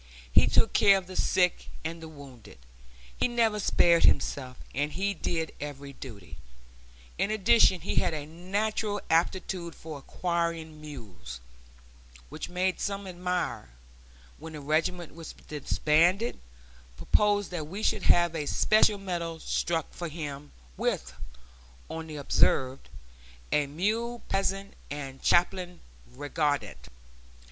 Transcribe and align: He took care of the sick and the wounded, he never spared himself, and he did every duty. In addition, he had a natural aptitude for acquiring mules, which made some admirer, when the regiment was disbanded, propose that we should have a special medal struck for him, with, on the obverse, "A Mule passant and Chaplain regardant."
He 0.33 0.47
took 0.47 0.73
care 0.73 0.97
of 0.97 1.05
the 1.05 1.15
sick 1.15 1.67
and 1.85 2.01
the 2.01 2.07
wounded, 2.07 2.57
he 3.15 3.27
never 3.27 3.59
spared 3.59 4.03
himself, 4.03 4.57
and 4.73 4.93
he 4.93 5.13
did 5.13 5.51
every 5.61 5.93
duty. 5.93 6.37
In 7.19 7.29
addition, 7.29 7.81
he 7.81 7.97
had 7.97 8.11
a 8.11 8.25
natural 8.25 8.99
aptitude 9.11 9.75
for 9.75 9.99
acquiring 9.99 10.81
mules, 10.81 11.39
which 12.29 12.49
made 12.49 12.79
some 12.81 13.05
admirer, 13.05 13.69
when 14.39 14.53
the 14.53 14.59
regiment 14.59 15.13
was 15.13 15.33
disbanded, 15.33 16.39
propose 16.97 17.49
that 17.49 17.67
we 17.67 17.83
should 17.83 18.01
have 18.01 18.33
a 18.33 18.47
special 18.47 18.97
medal 18.97 19.39
struck 19.39 19.93
for 19.93 20.07
him, 20.07 20.51
with, 20.77 21.13
on 21.89 22.07
the 22.07 22.15
obverse, 22.15 22.79
"A 23.51 23.67
Mule 23.67 24.23
passant 24.29 24.73
and 24.89 25.21
Chaplain 25.21 25.79
regardant." 26.15 26.87